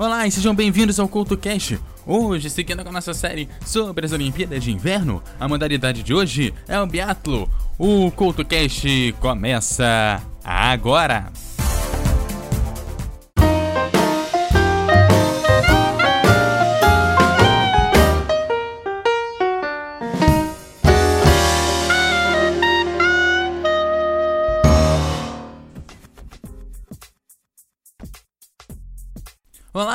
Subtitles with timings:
[0.00, 1.78] Olá e sejam bem-vindos ao CoutoCast.
[2.06, 6.54] Hoje, seguindo com a nossa série sobre as Olimpíadas de Inverno, a modalidade de hoje
[6.66, 7.46] é o biatlo.
[7.78, 11.30] O CoutoCast começa agora.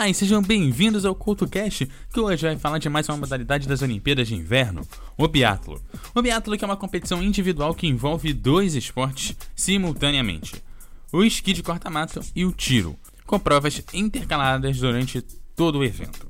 [0.07, 4.27] E sejam bem-vindos ao CoutoCast, que hoje vai falar de mais uma modalidade das Olimpíadas
[4.27, 4.87] de Inverno,
[5.17, 5.81] o biatlo.
[6.13, 10.61] O biatlo é uma competição individual que envolve dois esportes simultaneamente,
[11.11, 12.95] o esqui de corta-mato e o tiro,
[13.25, 15.21] com provas intercaladas durante
[15.55, 16.27] todo o evento.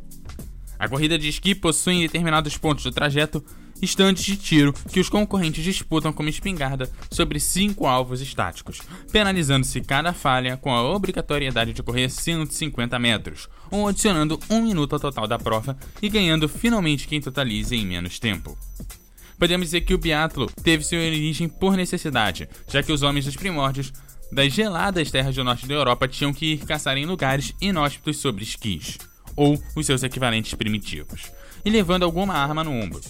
[0.80, 3.44] A corrida de esqui possui determinados pontos do trajeto
[3.82, 10.14] estantes de tiro que os concorrentes disputam como espingarda sobre cinco alvos estáticos, penalizando-se cada
[10.14, 15.38] falha com a obrigatoriedade de correr 150 metros, ou adicionando um minuto ao total da
[15.38, 18.58] prova e ganhando finalmente quem totalize em menos tempo.
[19.38, 23.36] Podemos dizer que o biatlo teve sua origem por necessidade, já que os homens dos
[23.36, 23.92] primórdios
[24.32, 28.44] das geladas terras do norte da Europa tinham que ir caçar em lugares inóspitos sobre
[28.44, 28.98] esquis,
[29.36, 31.32] ou os seus equivalentes primitivos
[31.66, 33.02] e levando alguma arma no ombro.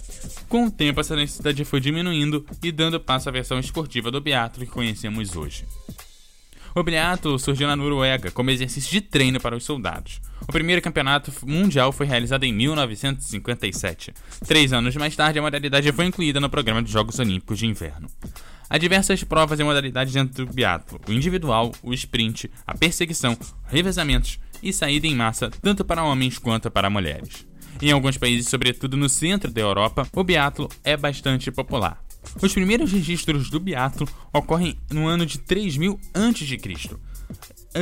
[0.48, 4.66] Com o tempo, essa necessidade foi diminuindo e dando passo à versão esportiva do biatlo
[4.66, 5.66] que conhecemos hoje.
[6.78, 10.20] O biatlo surgiu na Noruega como exercício de treino para os soldados.
[10.42, 14.14] O primeiro campeonato mundial foi realizado em 1957.
[14.46, 18.10] Três anos mais tarde, a modalidade foi incluída no programa de Jogos Olímpicos de Inverno.
[18.70, 24.38] Há diversas provas e modalidades dentro do biatlo: o individual, o sprint, a perseguição, revezamentos
[24.62, 27.48] e saída em massa, tanto para homens quanto para mulheres.
[27.82, 32.04] Em alguns países, sobretudo no centro da Europa, o biatlo é bastante popular.
[32.42, 36.98] Os primeiros registros do biatlo ocorrem no ano de 3000 a.C.,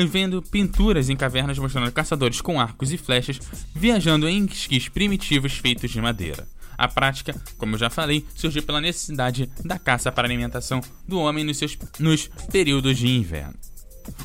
[0.08, 3.40] vendo pinturas em cavernas mostrando caçadores com arcos e flechas
[3.76, 6.48] viajando em esquis primitivos feitos de madeira.
[6.76, 11.44] A prática, como eu já falei, surgiu pela necessidade da caça para alimentação do homem
[11.44, 13.54] nos, seus, nos períodos de inverno.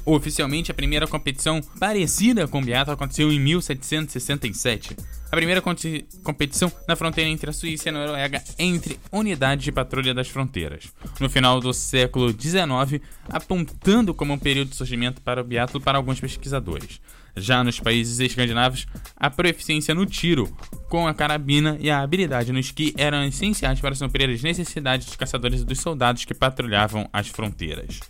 [0.04, 4.96] Oficialmente, a primeira competição parecida com o biatlo aconteceu em 1767,
[5.30, 10.14] a primeira competição na fronteira entre a Suíça e a Noruega entre unidades de patrulha
[10.14, 15.44] das fronteiras, no final do século XIX, apontando como um período de surgimento para o
[15.44, 17.00] biatlo para alguns pesquisadores.
[17.36, 20.48] Já nos países escandinavos, a proficiência no tiro
[20.88, 25.16] com a carabina e a habilidade no esqui eram essenciais para suprir as necessidades dos
[25.16, 28.00] caçadores e dos soldados que patrulhavam as fronteiras.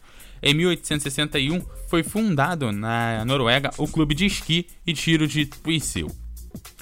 [0.41, 6.09] Em 1861, foi fundado na Noruega o Clube de Esqui e Tiro de Twisel.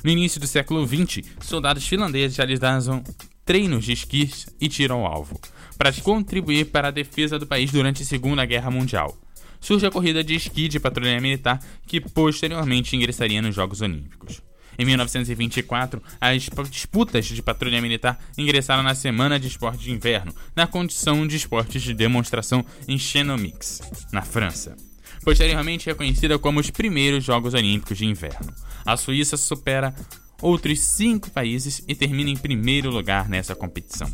[0.06, 3.02] No início do século XX, soldados finlandeses realizavam
[3.44, 5.36] treinos de esquis e tiro ao alvo,
[5.76, 9.18] para contribuir para a defesa do país durante a Segunda Guerra Mundial.
[9.60, 14.40] Surge a corrida de esqui de patrulha militar, que posteriormente ingressaria nos Jogos Olímpicos.
[14.78, 20.68] Em 1924, as disputas de patrulha militar ingressaram na Semana de Esportes de Inverno, na
[20.68, 23.80] condição de esportes de demonstração em Chenomix,
[24.12, 24.76] na França.
[25.26, 28.54] Posteriormente reconhecida como os primeiros Jogos Olímpicos de Inverno.
[28.84, 29.92] A Suíça supera
[30.40, 34.08] outros cinco países e termina em primeiro lugar nessa competição.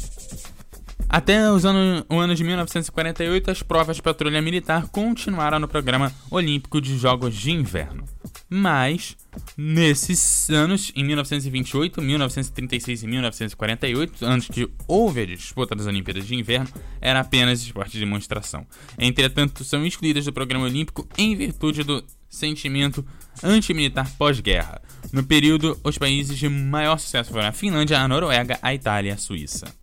[1.07, 6.11] Até os anos, o ano de 1948, as provas de patrulha militar continuaram no programa
[6.31, 8.05] olímpico de Jogos de Inverno.
[8.49, 9.15] Mas,
[9.57, 16.35] nesses anos, em 1928, 1936 e 1948, antes que houve a disputa das Olimpíadas de
[16.35, 16.69] Inverno,
[17.01, 18.67] era apenas esporte de demonstração.
[18.99, 23.05] Entretanto, são excluídas do programa olímpico em virtude do sentimento
[23.43, 24.81] antimilitar pós-guerra.
[25.13, 29.13] No período, os países de maior sucesso foram a Finlândia, a Noruega, a Itália e
[29.13, 29.75] a Suíça.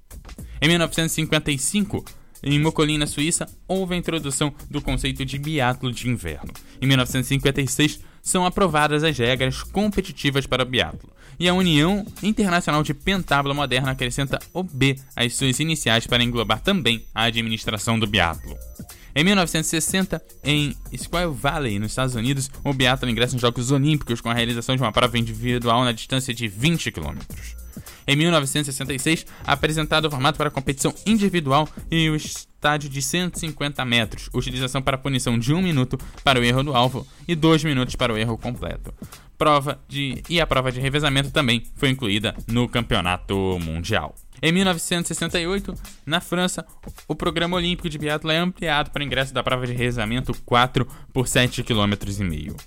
[0.62, 2.04] Em 1955,
[2.42, 6.52] em Mocolim, na Suíça, houve a introdução do conceito de biatlo de inverno.
[6.82, 11.10] Em 1956, são aprovadas as regras competitivas para o biatlo,
[11.40, 16.62] e a União Internacional de Pentábulo Moderna acrescenta o B às suas iniciais para englobar
[16.62, 18.56] também a administração do biatlo.
[19.16, 24.30] Em 1960, em Squaw Valley, nos Estados Unidos, o biatlo ingressa nos Jogos Olímpicos com
[24.30, 27.18] a realização de uma prova individual na distância de 20 km.
[28.08, 32.16] Em 1966, apresentado o formato para competição individual e o
[32.60, 37.08] estádio de 150 metros, utilização para punição de 1 minuto para o erro do alvo
[37.26, 38.94] e 2 minutos para o erro completo.
[39.38, 44.14] Prova de e a prova de revezamento também foi incluída no Campeonato Mundial.
[44.42, 45.74] Em 1968,
[46.06, 46.66] na França,
[47.08, 51.26] o programa olímpico de biatlo é ampliado para ingresso da prova de revezamento 4 por
[51.26, 52.60] 7,5 km.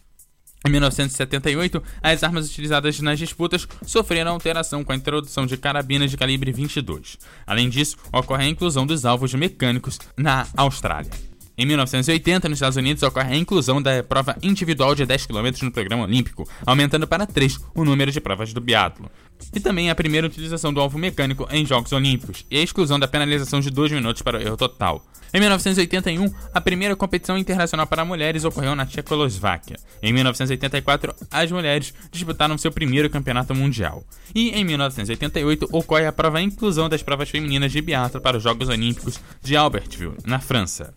[0.65, 6.17] Em 1978, as armas utilizadas nas disputas sofreram alteração com a introdução de carabinas de
[6.17, 7.19] calibre 22.
[7.45, 11.11] Além disso, ocorre a inclusão dos alvos mecânicos na Austrália.
[11.59, 15.71] Em 1980, nos Estados Unidos, ocorre a inclusão da prova individual de 10 km no
[15.71, 19.11] programa olímpico, aumentando para 3 o número de provas do biatlo.
[19.55, 23.09] E também a primeira utilização do alvo mecânico em Jogos Olímpicos e a exclusão da
[23.09, 25.05] penalização de 2 minutos para o erro total.
[25.35, 29.77] Em 1981, a primeira competição internacional para mulheres ocorreu na Tchecoslováquia.
[30.03, 34.05] Em 1984, as mulheres disputaram seu primeiro campeonato mundial.
[34.35, 38.69] E em 1988 ocorre a prova inclusão das provas femininas de biatlo para os Jogos
[38.69, 40.95] Olímpicos de Albertville, na França.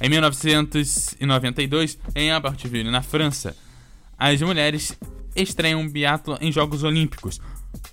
[0.00, 3.56] Em 1992, em Albertville, na França,
[4.18, 4.98] as mulheres
[5.36, 7.40] estreiam biatlo em Jogos Olímpicos,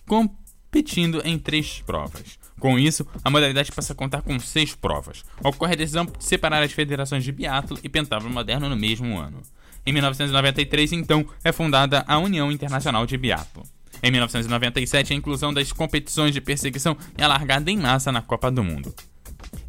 [0.07, 2.39] competindo em três provas.
[2.59, 5.23] Com isso, a modalidade passa a contar com seis provas.
[5.43, 9.41] Ocorre a decisão de separar as federações de biatlo e pentábulo moderno no mesmo ano.
[9.85, 13.63] Em 1993, então, é fundada a União Internacional de Biatlo.
[14.01, 18.63] Em 1997, a inclusão das competições de perseguição é alargada em massa na Copa do
[18.63, 18.93] Mundo.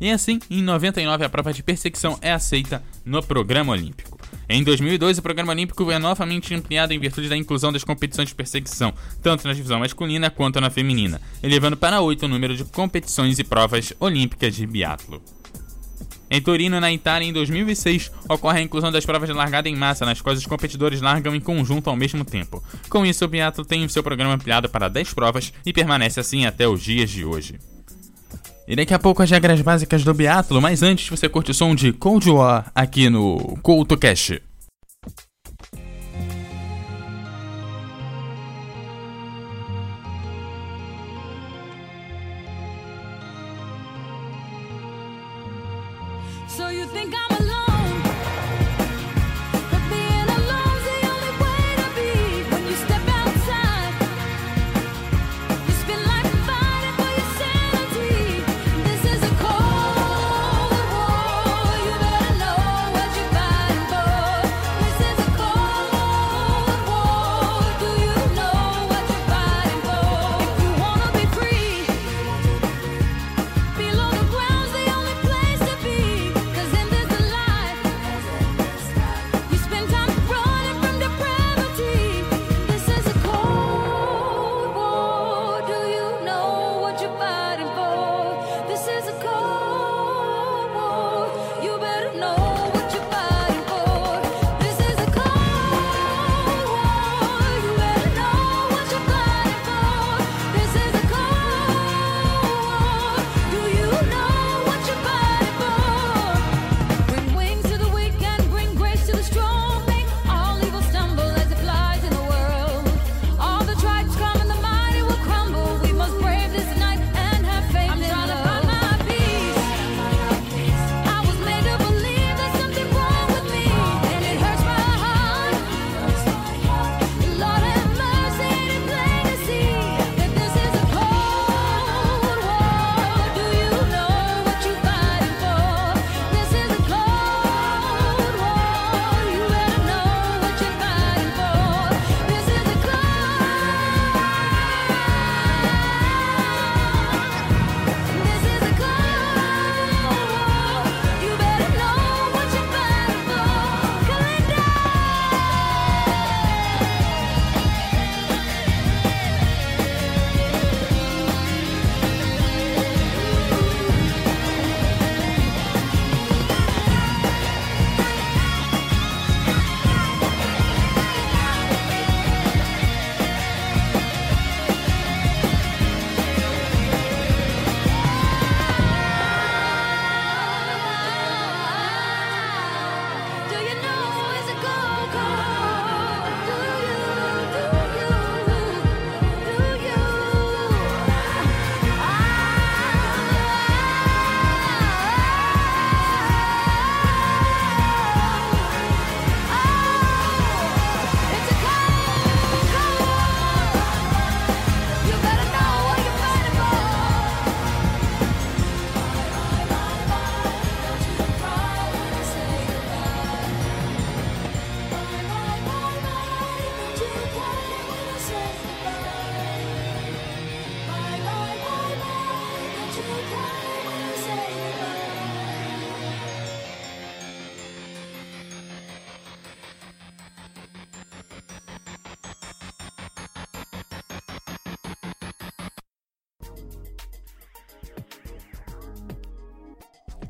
[0.00, 4.13] E assim, em 99, a prova de perseguição é aceita no programa olímpico.
[4.48, 8.34] Em 2002, o programa olímpico é novamente ampliado em virtude da inclusão das competições de
[8.34, 8.92] perseguição,
[9.22, 13.44] tanto na divisão masculina quanto na feminina, elevando para oito o número de competições e
[13.44, 15.22] provas olímpicas de biatlo.
[16.30, 20.04] Em Torino, na Itália, em 2006, ocorre a inclusão das provas de largada em massa,
[20.04, 22.62] nas quais os competidores largam em conjunto ao mesmo tempo.
[22.88, 26.44] Com isso, o biatlo tem o seu programa ampliado para 10 provas e permanece assim
[26.44, 27.58] até os dias de hoje.
[28.66, 31.74] E daqui a pouco as regras básicas do Beatlo, mas antes você curte o som
[31.74, 34.40] de Cold War aqui no CoutoCast.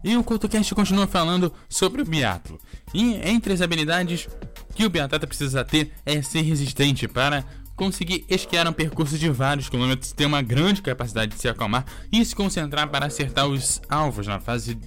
[0.04, 2.60] E o CoutoCast continua falando sobre o biatlo.
[2.92, 4.28] E entre as habilidades
[4.74, 7.42] que o biatleta precisa ter é ser resistente para
[7.74, 12.22] conseguir esquiar um percurso de vários quilômetros, ter uma grande capacidade de se acalmar e
[12.22, 14.78] se concentrar para acertar os alvos na fase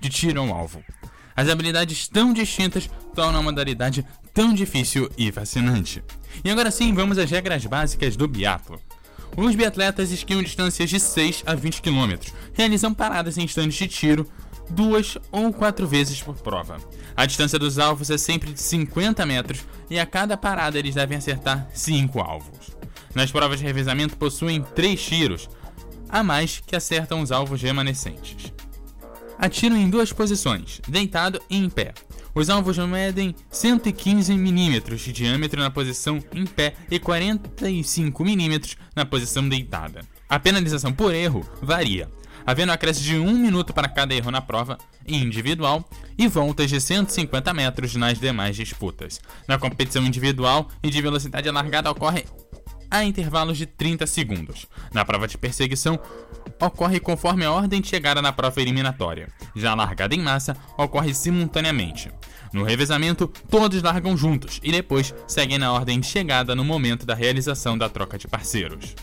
[0.00, 0.82] de tiro ao alvo.
[1.36, 6.02] As habilidades tão distintas tornam a modalidade tão difícil e fascinante.
[6.44, 8.80] E agora sim, vamos às regras básicas do biatlo.
[9.36, 12.14] Os biatletas esquiam distâncias de 6 a 20 km,
[12.52, 14.26] realizam paradas em estandes de tiro
[14.70, 16.78] duas ou quatro vezes por prova.
[17.16, 21.18] A distância dos alvos é sempre de 50 metros e a cada parada eles devem
[21.18, 22.70] acertar 5 alvos.
[23.14, 25.48] Nas provas de revezamento possuem 3 tiros,
[26.08, 28.52] a mais que acertam os alvos remanescentes.
[29.38, 31.94] Atiram em duas posições, deitado e em pé.
[32.34, 38.60] Os alvos medem 115 mm de diâmetro na posição em pé e 45 mm
[38.94, 40.02] na posição deitada.
[40.28, 42.08] A penalização por erro varia,
[42.46, 47.52] havendo acréscimo de 1 minuto para cada erro na prova individual e voltas de 150
[47.54, 49.20] metros nas demais disputas.
[49.46, 52.24] Na competição individual e de velocidade alargada ocorre
[52.90, 54.66] a intervalos de 30 segundos.
[54.92, 55.98] Na prova de perseguição,
[56.60, 59.28] ocorre conforme a ordem de chegada na prova eliminatória.
[59.54, 62.10] Já a largada em massa ocorre simultaneamente.
[62.52, 67.14] No revezamento, todos largam juntos e depois seguem na ordem de chegada no momento da
[67.14, 68.96] realização da troca de parceiros.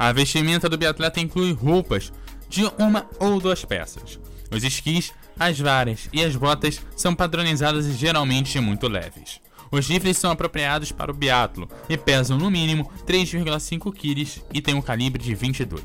[0.00, 2.10] A vestimenta do biatleta inclui roupas
[2.48, 4.18] de uma ou duas peças.
[4.50, 9.42] Os esquis, as varas e as botas são padronizadas e geralmente muito leves.
[9.70, 14.74] Os rifles são apropriados para o biatlo e pesam no mínimo 3,5 kg e têm
[14.74, 15.84] um calibre de 22.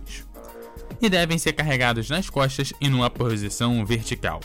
[1.01, 4.39] E devem ser carregados nas costas e numa posição vertical.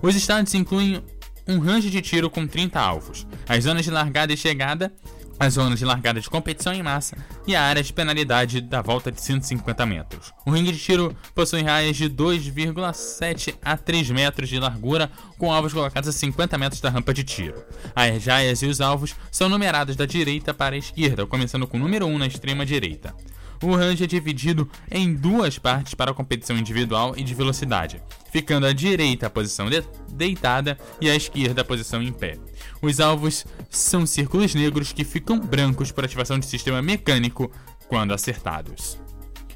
[0.00, 1.02] Os estádios incluem
[1.48, 4.92] um range de tiro com 30 alvos, as zonas de largada e chegada
[5.40, 7.16] as zonas de largada de competição em massa
[7.46, 10.34] e a área de penalidade da volta de 150 metros.
[10.44, 15.72] O ringue de tiro possui raias de 2,7 a 3 metros de largura, com alvos
[15.72, 17.64] colocados a 50 metros da rampa de tiro.
[17.96, 21.80] As raias e os alvos são numerados da direita para a esquerda, começando com o
[21.80, 23.14] número 1 na extrema direita.
[23.62, 28.02] O range é dividido em duas partes para a competição individual e de velocidade,
[28.32, 32.38] ficando à direita a posição de deitada e à esquerda a posição em pé.
[32.80, 37.50] Os alvos são círculos negros que ficam brancos por ativação de sistema mecânico
[37.86, 38.98] quando acertados.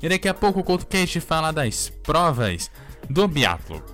[0.02, 2.70] E daqui a pouco o CoutoCast fala das provas
[3.08, 3.93] do biatlo.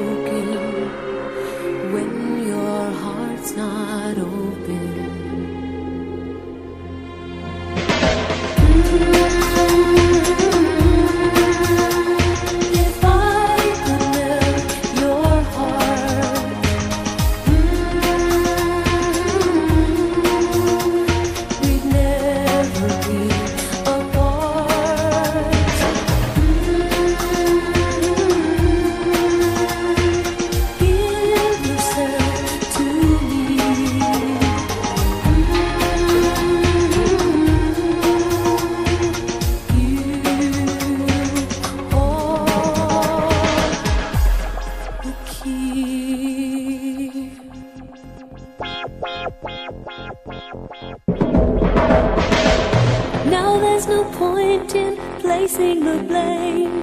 [55.19, 56.77] placing the blame.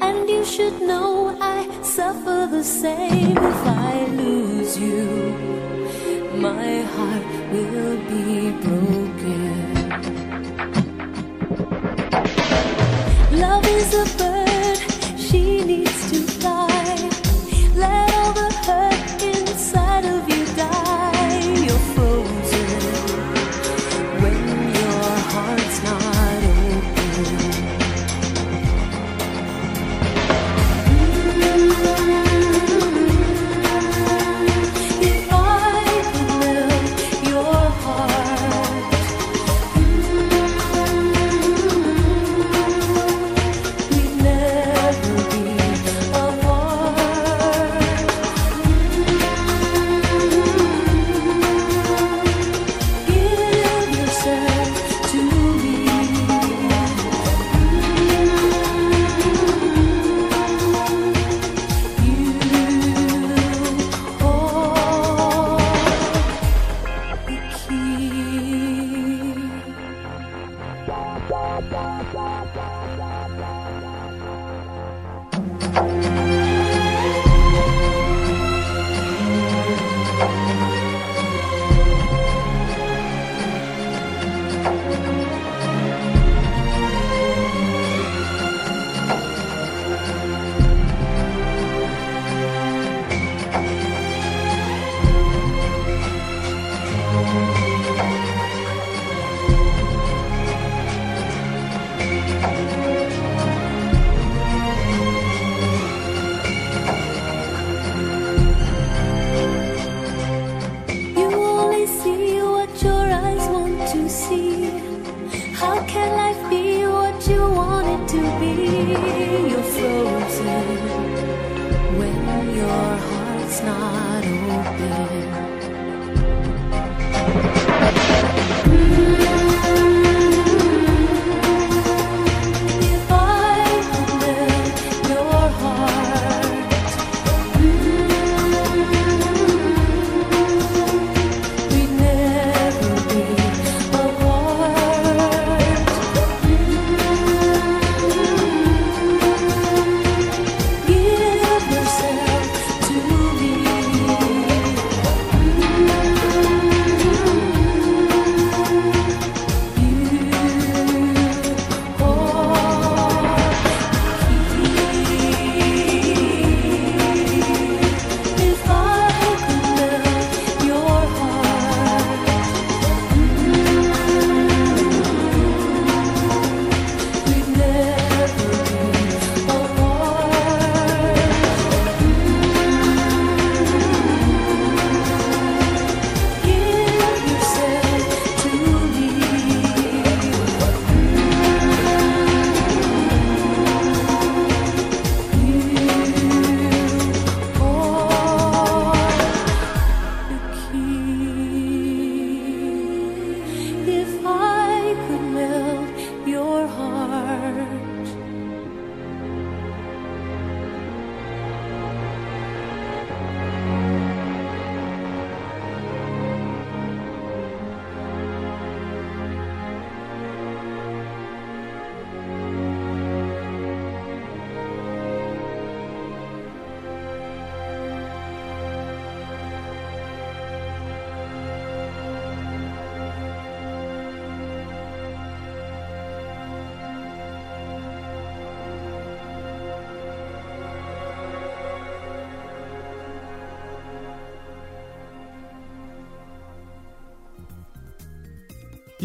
[0.00, 5.04] And you should know I suffer the same if I lose you.
[6.48, 9.58] My heart will be broken.
[13.44, 14.27] Love is a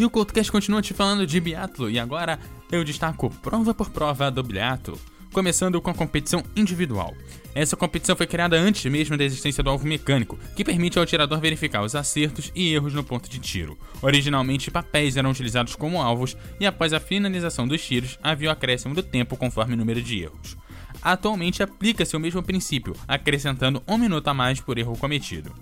[0.04, 2.38] E o CoutoCast continua te falando de biatlo e agora
[2.70, 5.00] eu destaco prova por prova do biatlo,
[5.32, 7.16] começando com a competição individual.
[7.56, 11.40] Essa competição foi criada antes mesmo da existência do alvo mecânico, que permite ao atirador
[11.40, 13.78] verificar os acertos e erros no ponto de tiro.
[14.02, 18.94] Originalmente, papéis eram utilizados como alvos e após a finalização dos tiros havia o acréscimo
[18.94, 20.58] do tempo conforme o número de erros.
[21.02, 25.54] Atualmente aplica-se o mesmo princípio, acrescentando um minuto a mais por erro cometido.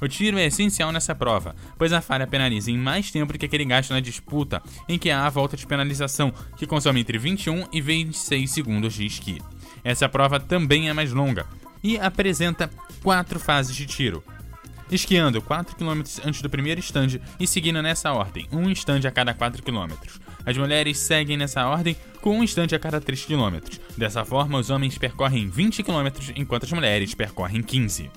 [0.00, 3.46] O tiro é essencial nessa prova, pois a falha penaliza em mais tempo do que
[3.46, 7.66] aquele gasto na disputa, em que há a volta de penalização, que consome entre 21
[7.72, 9.42] e 26 segundos de esqui.
[9.82, 11.46] Essa prova também é mais longa
[11.82, 12.70] e apresenta
[13.02, 14.22] quatro fases de tiro.
[14.90, 19.34] Esquiando 4 km antes do primeiro stand e seguindo nessa ordem, um stand a cada
[19.34, 19.92] 4 km.
[20.46, 23.58] As mulheres seguem nessa ordem com um stand a cada 3 km.
[23.98, 28.10] Dessa forma, os homens percorrem 20 km enquanto as mulheres percorrem 15.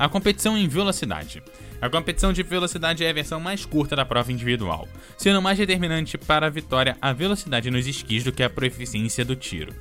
[0.00, 1.42] A competição em velocidade.
[1.78, 6.16] A competição de velocidade é a versão mais curta da prova individual, sendo mais determinante
[6.16, 9.74] para a vitória a velocidade nos esquis do que a proficiência do tiro.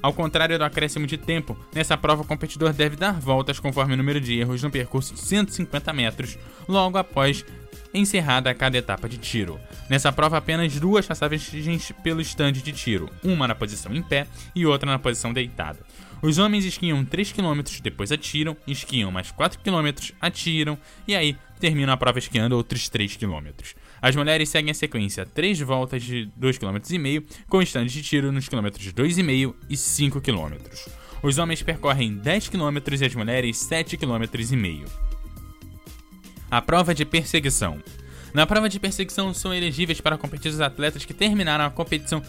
[0.00, 3.96] Ao contrário do acréscimo de tempo, nessa prova o competidor deve dar voltas conforme o
[3.98, 7.44] número de erros no percurso de 150 metros, logo após
[7.94, 9.60] encerrada cada etapa de tiro.
[9.88, 14.64] Nessa prova, apenas duas passagens pelo stand de tiro, uma na posição em pé e
[14.66, 15.80] outra na posição deitada.
[16.22, 21.92] Os homens esquiam 3 km, depois atiram, esquiam mais 4 km, atiram e aí terminam
[21.92, 23.48] a prova esquiando outros 3 km.
[24.00, 28.48] As mulheres seguem a sequência 3 voltas de 2,5 km, com stand de tiro nos
[28.48, 30.54] km 2,5 e 5 km.
[31.24, 35.11] Os homens percorrem 10 km e as mulheres 7,5 km.
[36.52, 37.82] A prova de perseguição.
[38.34, 42.22] Na prova de perseguição são elegíveis para competir os atletas que terminaram a competição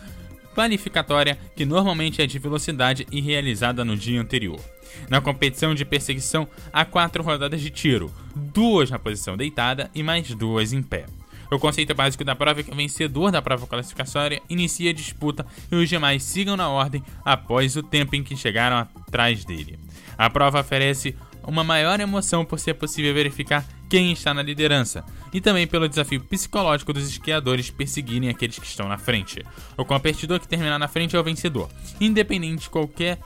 [0.55, 4.61] qualificatória, que normalmente é de velocidade e realizada no dia anterior.
[5.09, 10.33] Na competição de perseguição, há quatro rodadas de tiro, duas na posição deitada e mais
[10.33, 11.05] duas em pé.
[11.51, 15.45] O conceito básico da prova é que o vencedor da prova classificatória inicia a disputa
[15.69, 19.77] e os demais sigam na ordem após o tempo em que chegaram atrás dele.
[20.17, 21.13] A prova oferece
[21.45, 26.21] uma maior emoção por ser possível verificar quem está na liderança, e também pelo desafio
[26.21, 29.43] psicológico dos esquiadores perseguirem aqueles que estão na frente.
[29.77, 31.69] O competidor que terminar na frente é o vencedor,
[32.01, 33.19] independente de qualquer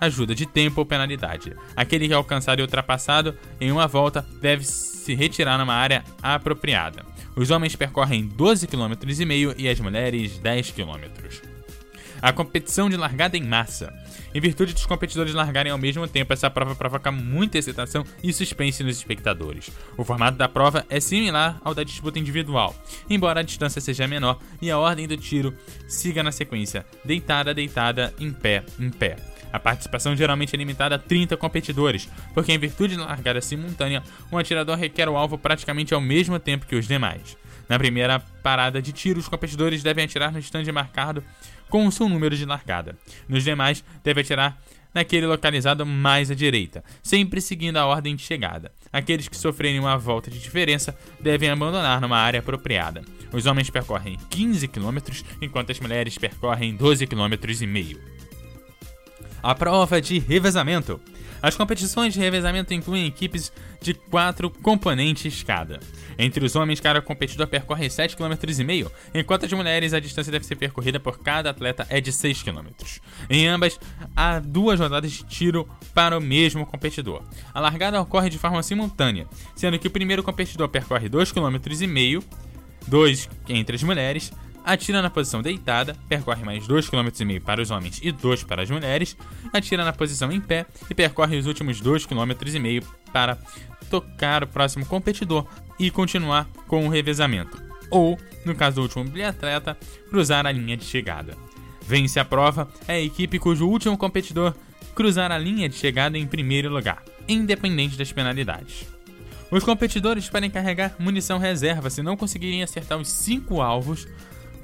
[0.00, 1.54] ajuda de tempo ou penalidade.
[1.74, 7.04] Aquele que alcançar e ultrapassado em uma volta deve se retirar numa área apropriada.
[7.36, 11.53] Os homens percorrem 12,5 km e as mulheres 10 km.
[12.24, 13.92] A competição de largada em massa.
[14.34, 18.82] Em virtude dos competidores largarem ao mesmo tempo, essa prova provoca muita excitação e suspense
[18.82, 19.70] nos espectadores.
[19.94, 22.74] O formato da prova é similar ao da disputa individual,
[23.10, 25.54] embora a distância seja menor e a ordem do tiro
[25.86, 29.16] siga na sequência: deitada, deitada, em pé, em pé.
[29.52, 34.38] A participação geralmente é limitada a 30 competidores, porque em virtude da largada simultânea, um
[34.38, 37.36] atirador requer o alvo praticamente ao mesmo tempo que os demais.
[37.68, 41.24] Na primeira parada de tiro, os competidores devem atirar no stand marcado
[41.68, 42.96] com o seu número de largada.
[43.28, 44.58] Nos demais, devem atirar
[44.94, 48.70] naquele localizado mais à direita, sempre seguindo a ordem de chegada.
[48.92, 53.02] Aqueles que sofrerem uma volta de diferença devem abandonar numa área apropriada.
[53.32, 54.98] Os homens percorrem 15 km,
[55.42, 58.00] enquanto as mulheres percorrem 12 km e meio.
[59.42, 61.00] A prova de revezamento.
[61.44, 65.78] As competições de revezamento incluem equipes de quatro componentes cada.
[66.18, 70.56] Entre os homens, cada competidor percorre 7,5 km, enquanto as mulheres a distância deve ser
[70.56, 72.68] percorrida por cada atleta é de 6 km.
[73.28, 73.78] Em ambas,
[74.16, 77.22] há duas rodadas de tiro para o mesmo competidor.
[77.52, 82.26] A largada ocorre de forma simultânea, sendo que o primeiro competidor percorre 2,5 km,
[82.88, 84.32] 2 entre as mulheres,
[84.64, 88.70] atira na posição deitada, percorre mais 2,5 km para os homens e 2 para as
[88.70, 89.16] mulheres,
[89.52, 93.38] atira na posição em pé e percorre os últimos 2,5 km para
[93.90, 95.46] tocar o próximo competidor
[95.78, 97.62] e continuar com o revezamento.
[97.90, 99.76] Ou, no caso do último biatleta,
[100.08, 101.36] cruzar a linha de chegada.
[101.86, 104.54] Vence a prova é a equipe cujo último competidor
[104.94, 108.86] cruzar a linha de chegada em primeiro lugar, independente das penalidades.
[109.50, 114.06] Os competidores podem carregar munição reserva se não conseguirem acertar os 5 alvos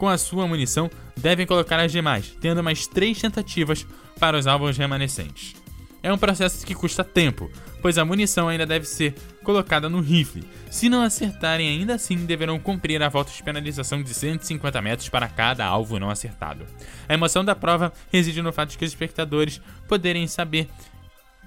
[0.01, 3.87] com a sua munição, devem colocar as demais, tendo mais 3 tentativas
[4.19, 5.55] para os alvos remanescentes.
[6.03, 7.51] É um processo que custa tempo,
[7.83, 10.43] pois a munição ainda deve ser colocada no rifle.
[10.71, 15.29] Se não acertarem, ainda assim deverão cumprir a volta de penalização de 150 metros para
[15.29, 16.65] cada alvo não acertado.
[17.07, 20.67] A emoção da prova reside no fato de que os espectadores poderem saber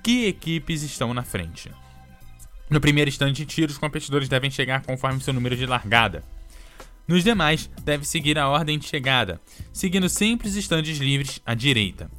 [0.03, 1.71] que equipes estão na frente.
[2.69, 6.23] No primeiro instante de tiro, os competidores devem chegar conforme seu número de largada.
[7.07, 12.09] Nos demais, deve seguir a ordem de chegada, seguindo sempre os estandes livres à direita.